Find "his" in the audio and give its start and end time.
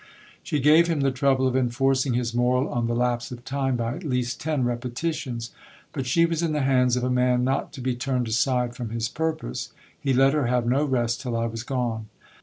2.15-2.33, 8.89-9.07